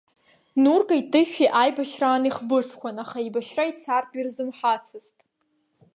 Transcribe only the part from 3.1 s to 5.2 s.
еибашьра ицартә ирзымҳацызт.